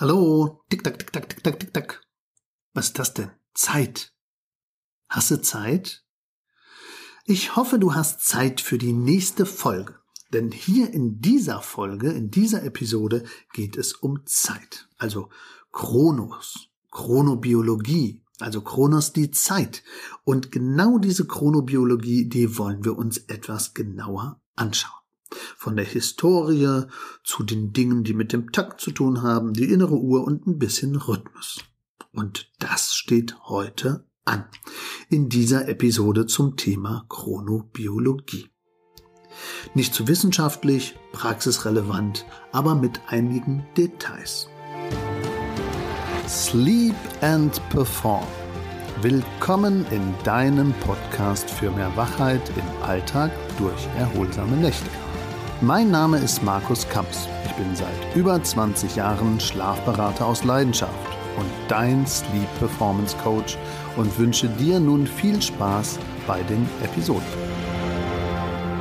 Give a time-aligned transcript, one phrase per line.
[0.00, 2.00] Hallo, tick tack, tick tack, tick tack, tick tack.
[2.72, 3.32] Was ist das denn?
[3.52, 4.14] Zeit.
[5.10, 6.06] Hast du Zeit?
[7.26, 9.96] Ich hoffe, du hast Zeit für die nächste Folge.
[10.32, 14.88] Denn hier in dieser Folge, in dieser Episode geht es um Zeit.
[14.96, 15.28] Also
[15.70, 19.82] Chronos, Chronobiologie, also Chronos die Zeit.
[20.24, 24.99] Und genau diese Chronobiologie, die wollen wir uns etwas genauer anschauen.
[25.56, 26.82] Von der Historie
[27.24, 30.58] zu den Dingen, die mit dem Takt zu tun haben, die innere Uhr und ein
[30.58, 31.60] bisschen Rhythmus.
[32.12, 34.44] Und das steht heute an.
[35.08, 38.48] In dieser Episode zum Thema Chronobiologie.
[39.74, 44.48] Nicht zu wissenschaftlich, praxisrelevant, aber mit einigen Details.
[46.28, 48.26] Sleep and Perform.
[49.02, 54.90] Willkommen in deinem Podcast für mehr Wachheit im Alltag durch erholsame Nächte.
[55.62, 57.28] Mein Name ist Markus Kamps.
[57.44, 60.94] Ich bin seit über 20 Jahren Schlafberater aus Leidenschaft
[61.36, 63.58] und dein Sleep Performance Coach
[63.98, 67.28] und wünsche dir nun viel Spaß bei den Episoden.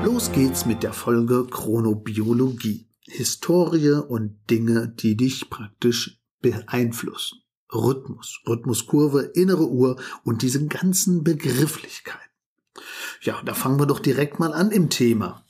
[0.05, 2.87] Los geht's mit der Folge Chronobiologie.
[3.01, 7.41] Historie und Dinge, die dich praktisch beeinflussen.
[7.73, 12.19] Rhythmus, Rhythmuskurve, innere Uhr und diese ganzen Begrifflichkeiten.
[13.21, 15.43] Ja, da fangen wir doch direkt mal an im Thema.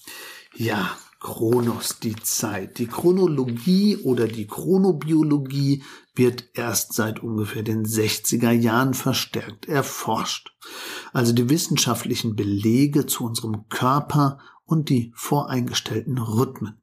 [0.55, 2.79] Ja, Chronos, die Zeit.
[2.79, 5.83] Die Chronologie oder die Chronobiologie
[6.15, 10.51] wird erst seit ungefähr den 60er Jahren verstärkt erforscht.
[11.11, 16.81] Also die wissenschaftlichen Belege zu unserem Körper und die voreingestellten Rhythmen.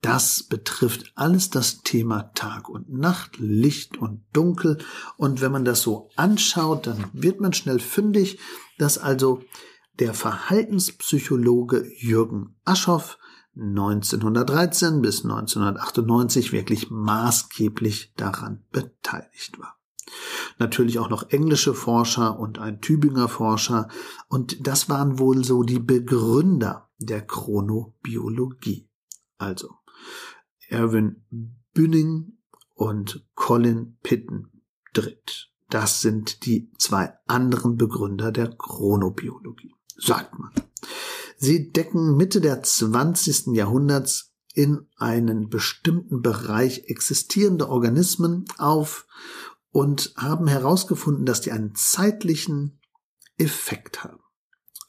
[0.00, 4.78] Das betrifft alles das Thema Tag und Nacht, Licht und Dunkel.
[5.18, 8.38] Und wenn man das so anschaut, dann wird man schnell fündig,
[8.78, 9.42] dass also
[9.98, 13.18] der Verhaltenspsychologe Jürgen Aschoff
[13.60, 19.76] 1913 bis 1998 wirklich maßgeblich daran beteiligt war.
[20.58, 23.88] Natürlich auch noch englische Forscher und ein Tübinger Forscher
[24.28, 28.88] und das waren wohl so die Begründer der Chronobiologie.
[29.38, 29.74] Also
[30.68, 31.24] Erwin
[31.72, 32.38] Bühning
[32.74, 35.50] und Colin Pitten dritt.
[35.68, 40.50] Das sind die zwei anderen Begründer der Chronobiologie, sagt man.
[41.42, 43.54] Sie decken Mitte der 20.
[43.54, 49.06] Jahrhunderts in einen bestimmten Bereich existierende Organismen auf
[49.70, 52.78] und haben herausgefunden, dass die einen zeitlichen
[53.38, 54.20] Effekt haben.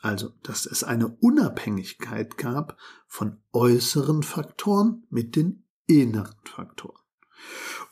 [0.01, 7.00] Also, dass es eine Unabhängigkeit gab von äußeren Faktoren mit den inneren Faktoren.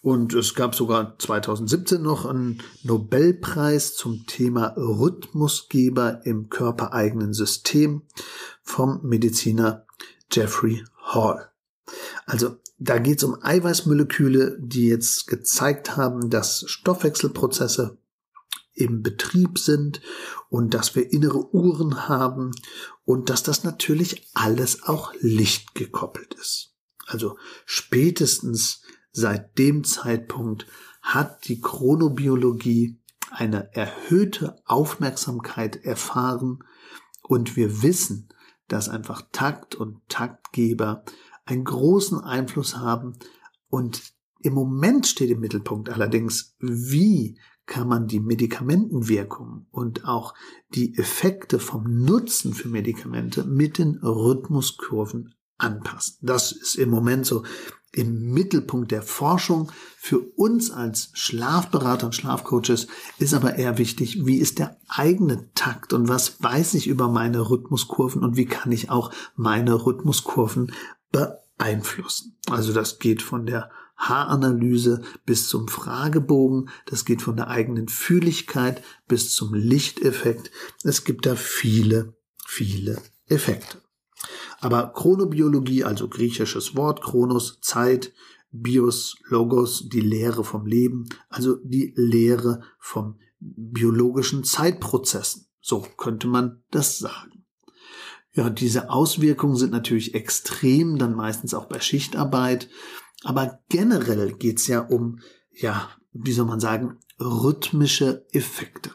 [0.02, 8.04] Und es gab sogar 2017 noch einen Nobelpreis zum Thema Rhythmusgeber im körpereigenen System
[8.64, 9.86] vom Mediziner
[10.32, 11.50] Jeffrey Hall.
[12.26, 17.98] Also da geht es um Eiweißmoleküle, die jetzt gezeigt haben, dass Stoffwechselprozesse
[18.74, 20.02] im Betrieb sind
[20.50, 22.52] und dass wir innere Uhren haben
[23.04, 26.74] und dass das natürlich alles auch lichtgekoppelt ist.
[27.06, 28.82] Also spätestens
[29.22, 30.66] Seit dem Zeitpunkt
[31.02, 36.64] hat die Chronobiologie eine erhöhte Aufmerksamkeit erfahren
[37.22, 38.30] und wir wissen,
[38.70, 41.04] dass einfach Takt und Taktgeber
[41.44, 43.18] einen großen Einfluss haben
[43.68, 50.34] und im Moment steht im Mittelpunkt allerdings, wie kann man die Medikamentenwirkung und auch
[50.74, 56.18] die Effekte vom Nutzen für Medikamente mit den Rhythmuskurven anpassen.
[56.22, 57.44] Das ist im Moment so
[57.92, 59.72] im Mittelpunkt der Forschung.
[59.98, 62.88] Für uns als Schlafberater und Schlafcoaches
[63.18, 67.50] ist aber eher wichtig, wie ist der eigene Takt und was weiß ich über meine
[67.50, 70.72] Rhythmuskurven und wie kann ich auch meine Rhythmuskurven
[71.12, 72.38] beeinflussen.
[72.50, 78.82] Also das geht von der Haaranalyse bis zum Fragebogen, das geht von der eigenen Fühligkeit
[79.08, 80.52] bis zum Lichteffekt.
[80.84, 82.14] Es gibt da viele,
[82.46, 83.82] viele Effekte.
[84.60, 88.14] Aber Chronobiologie, also griechisches Wort, Chronos, Zeit,
[88.52, 95.46] Bios, Logos, die Lehre vom Leben, also die Lehre vom biologischen Zeitprozessen.
[95.62, 97.46] So könnte man das sagen.
[98.34, 102.70] Ja, diese Auswirkungen sind natürlich extrem, dann meistens auch bei Schichtarbeit.
[103.24, 105.20] Aber generell geht's ja um,
[105.52, 108.92] ja, wie soll man sagen, rhythmische Effekte.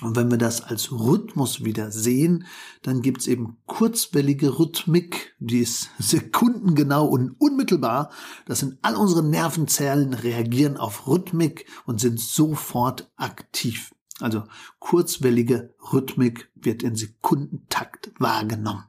[0.00, 2.46] Und wenn wir das als Rhythmus wieder sehen,
[2.82, 8.10] dann gibt's eben kurzwellige Rhythmik, die ist sekundengenau und unmittelbar.
[8.46, 13.94] Das sind all unsere Nervenzellen reagieren auf Rhythmik und sind sofort aktiv.
[14.20, 14.44] Also
[14.78, 18.84] kurzwellige Rhythmik wird in Sekundentakt wahrgenommen.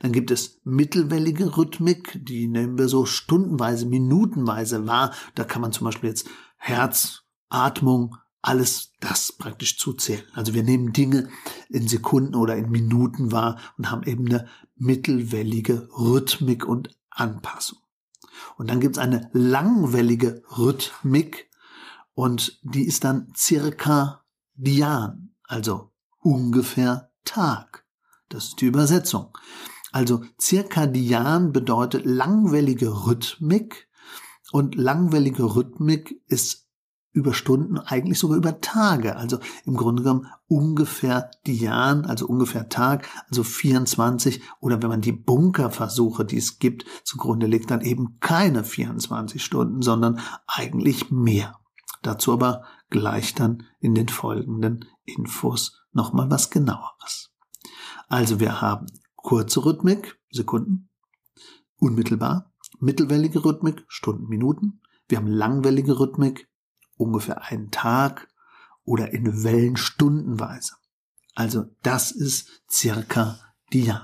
[0.00, 5.12] Dann gibt es mittelwellige Rhythmik, die nehmen wir so stundenweise, minutenweise wahr.
[5.34, 10.24] Da kann man zum Beispiel jetzt Herz, Atmung, alles das praktisch zuzählen.
[10.34, 11.28] Also wir nehmen Dinge
[11.68, 17.78] in Sekunden oder in Minuten wahr und haben eben eine mittelwellige Rhythmik und Anpassung.
[18.56, 21.50] Und dann gibt es eine langwellige Rhythmik
[22.14, 27.86] und die ist dann circa Dian, also ungefähr Tag.
[28.28, 29.36] Das ist die Übersetzung.
[29.92, 33.88] Also zirkadian bedeutet langwellige Rhythmik
[34.52, 36.69] und langwellige Rhythmik ist
[37.12, 39.16] über Stunden, eigentlich sogar über Tage.
[39.16, 45.12] Also im Grunde genommen ungefähr Dian, also ungefähr Tag, also 24 oder wenn man die
[45.12, 51.58] Bunkerversuche, die es gibt, zugrunde legt, dann eben keine 24 Stunden, sondern eigentlich mehr.
[52.02, 57.30] Dazu aber gleich dann in den folgenden Infos nochmal was genaueres.
[58.08, 58.86] Also wir haben
[59.16, 60.88] kurze Rhythmik, Sekunden,
[61.76, 64.80] unmittelbar, mittelwellige Rhythmik, Stunden, Minuten.
[65.08, 66.49] Wir haben langwellige Rhythmik,
[67.00, 68.28] ungefähr einen Tag
[68.84, 70.74] oder in Wellen stundenweise.
[71.34, 73.38] Also das ist circa
[73.72, 74.02] Dian.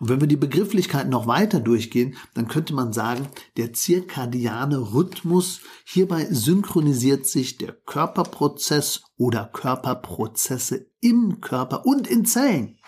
[0.00, 5.60] Und wenn wir die Begrifflichkeit noch weiter durchgehen, dann könnte man sagen, der zirkadiane Rhythmus,
[5.84, 12.78] hierbei synchronisiert sich der Körperprozess oder Körperprozesse im Körper und in Zellen.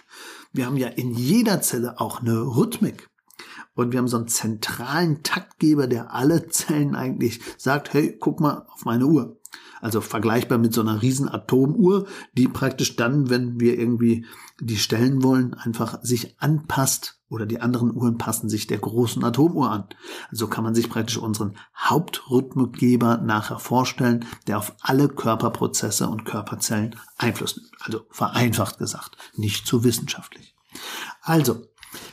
[0.53, 3.09] Wir haben ja in jeder Zelle auch eine Rhythmik.
[3.75, 8.67] Und wir haben so einen zentralen Taktgeber, der alle Zellen eigentlich sagt, hey, guck mal
[8.73, 9.37] auf meine Uhr.
[9.81, 14.25] Also vergleichbar mit so einer riesen Atomuhr, die praktisch dann, wenn wir irgendwie
[14.61, 19.71] die stellen wollen, einfach sich anpasst oder die anderen Uhren passen sich der großen Atomuhr
[19.71, 19.85] an.
[20.31, 26.97] Also kann man sich praktisch unseren Hauptrhythmikgeber nachher vorstellen, der auf alle Körperprozesse und Körperzellen
[27.19, 27.71] Einfluss nimmt.
[27.81, 30.55] Also vereinfacht gesagt, nicht zu wissenschaftlich.
[31.21, 31.67] Also,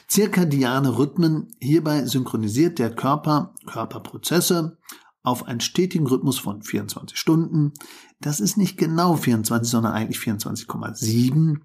[0.08, 4.78] zirkadiane Rhythmen, hierbei synchronisiert der Körper Körperprozesse
[5.24, 7.74] auf einen stetigen Rhythmus von 24 Stunden.
[8.20, 11.60] Das ist nicht genau 24, sondern eigentlich 24,7.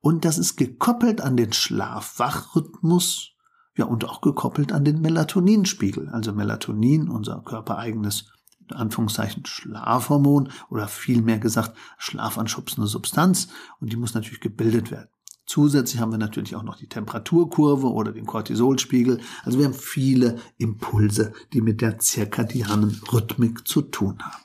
[0.00, 3.30] Und das ist gekoppelt an den Schlaf-Wach-Rhythmus.
[3.76, 6.08] Ja, und auch gekoppelt an den Melatoninspiegel.
[6.10, 8.26] Also Melatonin, unser körpereigenes
[8.70, 13.48] in Anführungszeichen Schlafhormon oder vielmehr gesagt schlafanschubsende Substanz.
[13.80, 15.08] Und die muss natürlich gebildet werden.
[15.44, 19.20] Zusätzlich haben wir natürlich auch noch die Temperaturkurve oder den Cortisolspiegel.
[19.42, 24.44] Also wir haben viele Impulse, die mit der zirkadianen Rhythmik zu tun haben.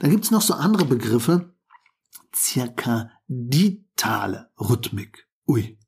[0.00, 1.54] Dann gibt es noch so andere Begriffe.
[2.32, 5.28] Zirkaditale Rhythmik.
[5.46, 5.78] Ui,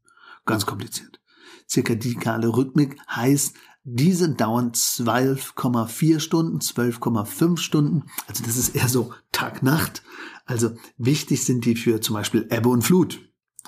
[0.45, 1.19] ganz kompliziert.
[1.67, 3.57] Zirkadikale Rhythmik heißt,
[3.89, 8.05] diese dauern 12,4 Stunden, 12,5 Stunden.
[8.27, 10.03] Also das ist eher so Tag-Nacht.
[10.45, 13.21] Also wichtig sind die für zum Beispiel Ebbe und Flut.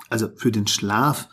[0.09, 1.27] Also für den Schlaf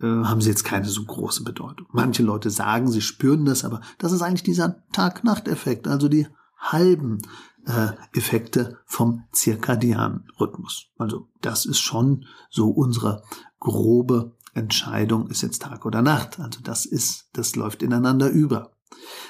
[0.00, 1.86] äh, haben sie jetzt keine so große Bedeutung.
[1.92, 6.26] Manche Leute sagen, sie spüren das, aber das ist eigentlich dieser Tag-Nacht-Effekt, also die
[6.58, 7.18] halben
[7.66, 10.86] äh, Effekte vom zirkadianen Rhythmus.
[10.98, 13.22] Also das ist schon so unsere
[13.60, 16.38] grobe Entscheidung, ist jetzt Tag oder Nacht.
[16.40, 18.72] Also das ist, das läuft ineinander über.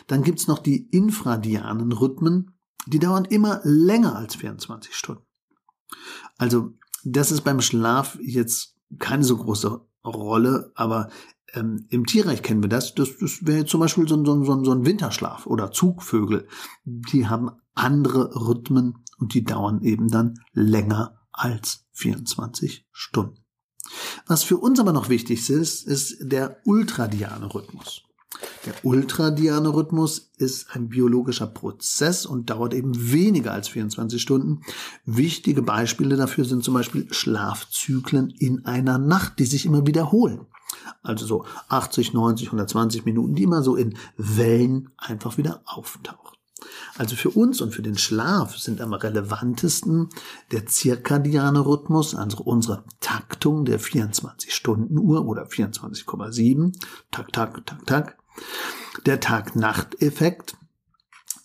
[0.06, 5.24] Dann gibt's noch die infradianen Rhythmen, die dauern immer länger als 24 Stunden.
[6.36, 6.72] Also
[7.04, 11.08] das ist beim Schlaf jetzt keine so große Rolle, aber
[11.54, 12.94] ähm, im Tierreich kennen wir das.
[12.94, 16.46] Das, das wäre zum Beispiel so, so, so, so ein Winterschlaf oder Zugvögel.
[16.84, 23.38] Die haben andere Rhythmen und die dauern eben dann länger als 24 Stunden.
[24.26, 28.02] Was für uns aber noch wichtig ist, ist der ultradiane Rhythmus.
[28.66, 34.62] Der ultradiane Rhythmus ist ein biologischer Prozess und dauert eben weniger als 24 Stunden.
[35.04, 40.46] Wichtige Beispiele dafür sind zum Beispiel Schlafzyklen in einer Nacht, die sich immer wiederholen.
[41.02, 46.24] Also so 80, 90, 120 Minuten, die immer so in Wellen einfach wieder auftauchen.
[46.96, 50.08] Also für uns und für den Schlaf sind am relevantesten
[50.52, 56.72] der zirkadiane Rhythmus, also unsere Taktung der 24-Stunden-Uhr oder 24,7,
[57.10, 58.18] tak, tak, tak, tak,
[59.06, 60.56] der Tag-Nacht-Effekt,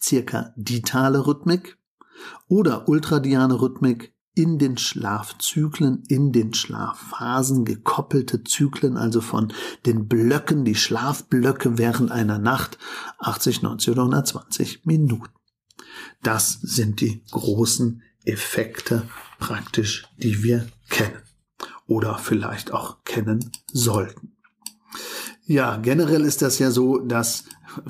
[0.02, 1.78] circa ditale Rhythmik
[2.48, 9.52] oder ultradiane Rhythmik in den Schlafzyklen, in den Schlafphasen, gekoppelte Zyklen, also von
[9.86, 12.78] den Blöcken, die Schlafblöcke während einer Nacht,
[13.18, 15.34] 80, 90 oder 120 Minuten.
[16.24, 21.22] Das sind die großen Effekte praktisch, die wir kennen
[21.88, 24.38] oder vielleicht auch kennen sollten.
[25.50, 27.46] Ja, generell ist das ja so, dass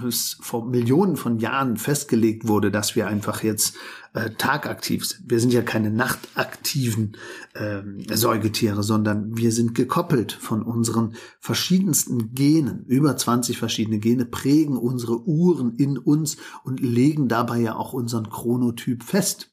[0.08, 3.76] es vor Millionen von Jahren festgelegt wurde, dass wir einfach jetzt
[4.14, 5.30] äh, tagaktiv sind.
[5.30, 7.18] Wir sind ja keine nachtaktiven
[7.56, 7.82] äh,
[8.16, 12.86] Säugetiere, sondern wir sind gekoppelt von unseren verschiedensten Genen.
[12.86, 18.30] Über 20 verschiedene Gene prägen unsere Uhren in uns und legen dabei ja auch unseren
[18.30, 19.52] Chronotyp fest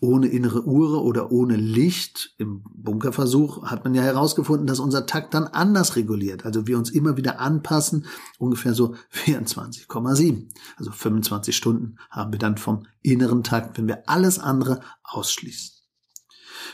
[0.00, 5.34] ohne innere Uhr oder ohne Licht, im Bunkerversuch hat man ja herausgefunden, dass unser Takt
[5.34, 6.44] dann anders reguliert.
[6.44, 8.06] Also wir uns immer wieder anpassen,
[8.38, 10.48] ungefähr so 24,7.
[10.76, 15.72] Also 25 Stunden haben wir dann vom inneren Takt, wenn wir alles andere ausschließen.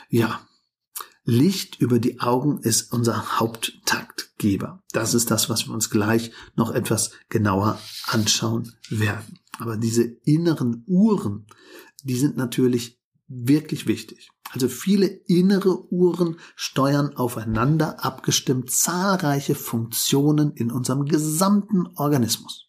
[0.09, 0.41] Ja,
[1.25, 4.83] Licht über die Augen ist unser Haupttaktgeber.
[4.91, 9.39] Das ist das, was wir uns gleich noch etwas genauer anschauen werden.
[9.59, 11.45] Aber diese inneren Uhren,
[12.03, 12.99] die sind natürlich
[13.33, 14.29] wirklich wichtig.
[14.51, 22.67] Also viele innere Uhren steuern aufeinander abgestimmt zahlreiche Funktionen in unserem gesamten Organismus.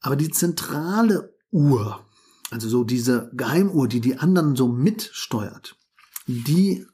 [0.00, 2.04] Aber die zentrale Uhr,
[2.50, 5.76] also so diese Geheimuhr, die die anderen so mitsteuert,
[6.26, 6.86] die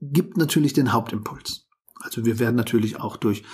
[0.00, 1.66] gibt natürlich den Hauptimpuls.
[2.00, 3.44] Also wir werden natürlich auch durch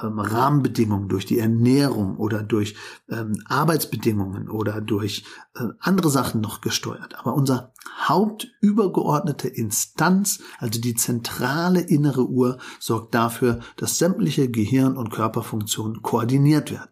[0.00, 2.76] ähm, Rahmenbedingungen, durch die Ernährung oder durch
[3.08, 5.24] ähm, Arbeitsbedingungen oder durch
[5.56, 7.18] äh, andere Sachen noch gesteuert.
[7.18, 7.72] Aber unser
[8.06, 16.70] hauptübergeordnete Instanz, also die zentrale innere Uhr, sorgt dafür, dass sämtliche Gehirn- und Körperfunktionen koordiniert
[16.70, 16.90] werden.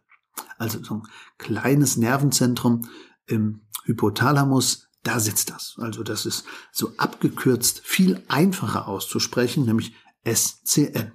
[0.58, 1.02] Also so ein
[1.38, 2.88] kleines Nervenzentrum
[3.26, 5.76] im Hypothalamus, da sitzt das.
[5.78, 11.12] Also das ist so abgekürzt viel einfacher auszusprechen, nämlich SCN.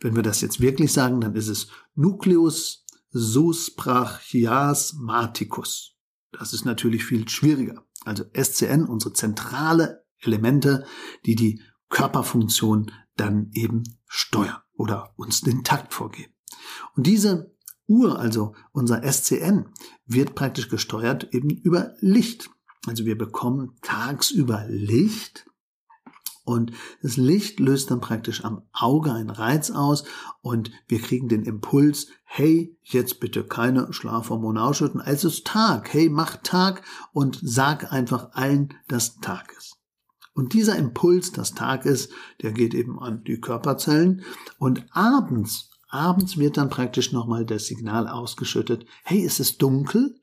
[0.00, 5.96] Wenn wir das jetzt wirklich sagen, dann ist es Nucleus susprachiasmaticus.
[6.32, 7.84] Das ist natürlich viel schwieriger.
[8.04, 10.86] Also SCN, unsere zentrale Elemente,
[11.26, 16.32] die die Körperfunktion dann eben steuern oder uns den Takt vorgeben.
[16.94, 17.54] Und diese
[17.86, 19.66] Uhr, also unser SCN,
[20.06, 22.50] wird praktisch gesteuert eben über Licht.
[22.86, 25.49] Also wir bekommen tagsüber Licht
[26.44, 30.04] und das Licht löst dann praktisch am Auge einen Reiz aus
[30.42, 36.08] und wir kriegen den Impuls, hey, jetzt bitte keine Schlafhormone ausschütten, es ist Tag, hey,
[36.08, 36.82] mach Tag
[37.12, 39.76] und sag einfach allen, dass Tag ist.
[40.32, 44.22] Und dieser Impuls, dass Tag ist, der geht eben an die Körperzellen.
[44.58, 50.18] Und abends, abends wird dann praktisch nochmal das Signal ausgeschüttet, hey, es ist dunkel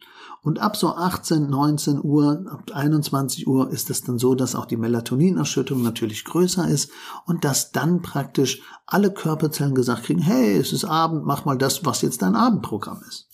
[0.48, 4.64] und ab so 18, 19 Uhr, ab 21 Uhr ist es dann so, dass auch
[4.64, 6.90] die Melatoninausschüttung natürlich größer ist
[7.26, 11.86] und dass dann praktisch alle Körperzellen gesagt kriegen, hey, es ist Abend, mach mal das,
[11.86, 13.28] was jetzt dein Abendprogramm ist.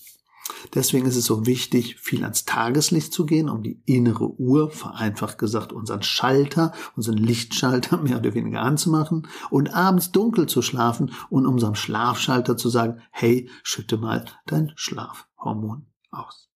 [0.73, 5.37] Deswegen ist es so wichtig, viel ans Tageslicht zu gehen, um die innere Uhr, vereinfacht
[5.37, 11.45] gesagt, unseren Schalter, unseren Lichtschalter mehr oder weniger anzumachen und abends dunkel zu schlafen und
[11.45, 16.49] unserem Schlafschalter zu sagen, hey, schütte mal dein Schlafhormon aus.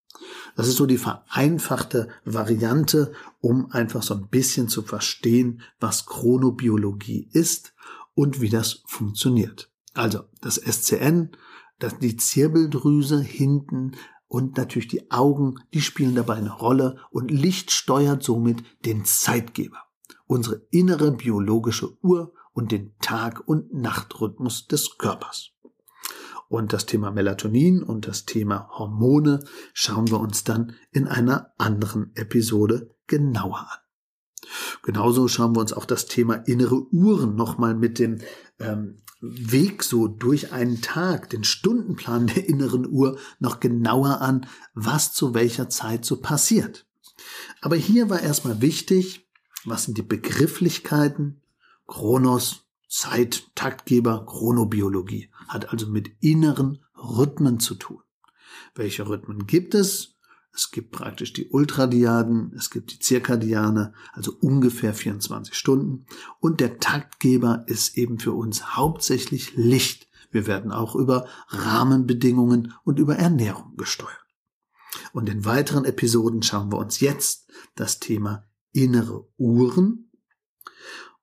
[0.56, 7.30] Das ist so die vereinfachte Variante, um einfach so ein bisschen zu verstehen, was Chronobiologie
[7.32, 7.74] ist
[8.14, 9.72] und wie das funktioniert.
[9.94, 11.32] Also das SCN,
[11.80, 13.94] das, die Zirbeldrüse hinten
[14.28, 19.84] und natürlich die Augen, die spielen dabei eine Rolle und Licht steuert somit den Zeitgeber,
[20.26, 25.52] unsere innere biologische Uhr und den Tag- und Nachtrhythmus des Körpers.
[26.50, 32.12] Und das Thema Melatonin und das Thema Hormone schauen wir uns dann in einer anderen
[32.16, 33.80] Episode genauer an.
[34.84, 38.20] Genauso schauen wir uns auch das Thema innere Uhren nochmal mit dem
[38.60, 45.14] ähm, Weg so durch einen Tag, den Stundenplan der inneren Uhr noch genauer an, was
[45.14, 46.86] zu welcher Zeit so passiert.
[47.62, 49.28] Aber hier war erstmal wichtig,
[49.66, 51.42] was sind die Begrifflichkeiten?
[51.88, 58.02] Chronos, Zeit, Taktgeber, Chronobiologie hat also mit inneren Rhythmen zu tun.
[58.76, 60.16] Welche Rhythmen gibt es?
[60.54, 66.08] Es gibt praktisch die Ultradiaden, es gibt die Zirkadiane, also ungefähr 24 Stunden.
[66.40, 70.08] Und der Taktgeber ist eben für uns hauptsächlich Licht.
[70.32, 74.26] Wir werden auch über Rahmenbedingungen und über Ernährung gesteuert.
[75.14, 80.12] Und in weiteren Episoden schauen wir uns jetzt das Thema innere Uhren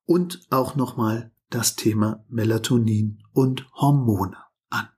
[0.05, 4.35] und auch nochmal das Thema Melatonin und Hormone
[4.69, 4.89] an.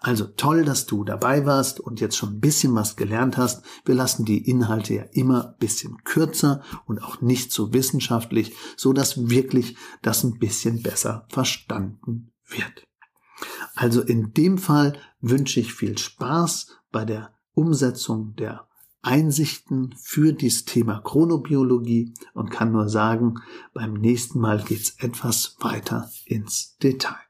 [0.00, 3.62] Also toll, dass du dabei warst und jetzt schon ein bisschen was gelernt hast.
[3.84, 8.92] Wir lassen die Inhalte ja immer ein bisschen kürzer und auch nicht so wissenschaftlich, so
[8.92, 12.84] dass wirklich das ein bisschen besser verstanden wird.
[13.76, 18.66] Also in dem Fall wünsche ich viel Spaß bei der Umsetzung der
[19.02, 23.36] Einsichten für dieses Thema Chronobiologie und kann nur sagen,
[23.72, 27.29] beim nächsten Mal geht's etwas weiter ins Detail.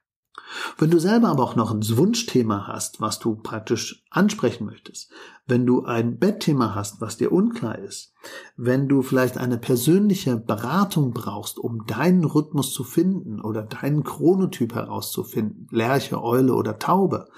[0.78, 5.10] Wenn du selber aber auch noch ein Wunschthema hast, was du praktisch ansprechen möchtest,
[5.46, 8.12] wenn du ein Bettthema hast, was dir unklar ist,
[8.56, 14.74] wenn du vielleicht eine persönliche Beratung brauchst, um deinen Rhythmus zu finden oder deinen Chronotyp
[14.74, 17.28] herauszufinden, Lerche, Eule oder Taube,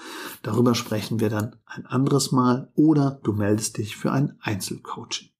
[0.42, 5.31] darüber sprechen wir dann ein anderes Mal oder du meldest dich für ein Einzelcoaching.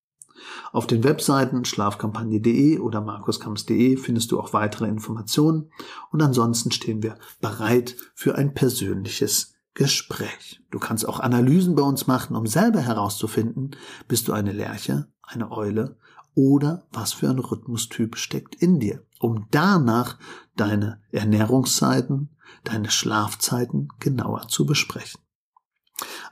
[0.73, 5.71] Auf den Webseiten schlafkampagne.de oder markuskamps.de findest du auch weitere Informationen
[6.11, 10.61] und ansonsten stehen wir bereit für ein persönliches Gespräch.
[10.71, 13.77] Du kannst auch Analysen bei uns machen, um selber herauszufinden,
[14.09, 15.97] bist du eine Lerche, eine Eule
[16.35, 20.19] oder was für ein Rhythmustyp steckt in dir, um danach
[20.57, 22.31] deine Ernährungszeiten,
[22.65, 25.21] deine Schlafzeiten genauer zu besprechen.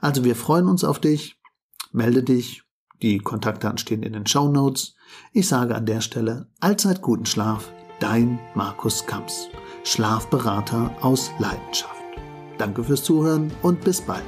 [0.01, 1.39] Also wir freuen uns auf dich.
[1.91, 2.63] Melde dich
[3.01, 4.95] die Kontaktdaten stehen in den Show Notes.
[5.33, 9.49] Ich sage an der Stelle allzeit guten Schlaf, dein Markus Kamps,
[9.83, 11.95] Schlafberater aus Leidenschaft.
[12.57, 14.23] Danke fürs Zuhören und bis bald.